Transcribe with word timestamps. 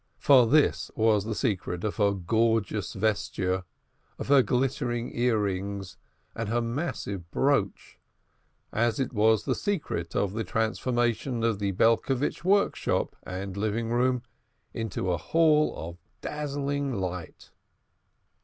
For 0.17 0.47
this 0.47 0.89
was 0.95 1.25
the 1.25 1.35
secret 1.35 1.83
of 1.83 1.97
her 1.97 2.11
gorgeous 2.13 2.93
vesture, 2.93 3.65
of 4.17 4.29
her 4.29 4.41
glittering 4.41 5.15
earrings, 5.15 5.97
and 6.35 6.49
her 6.49 6.59
massive 6.59 7.29
brooch, 7.29 7.99
as 8.73 8.99
it 8.99 9.13
was 9.13 9.45
the 9.45 9.53
secret 9.53 10.15
of 10.15 10.33
the 10.33 10.43
transformation 10.43 11.43
of 11.43 11.59
the 11.59 11.71
Belcovitch 11.73 12.43
workshop 12.43 13.15
(and 13.27 13.55
living 13.55 13.91
room) 13.91 14.23
into 14.73 15.11
a 15.11 15.17
hall 15.17 15.75
of 15.77 15.99
dazzling 16.21 16.95
light. 16.95 17.51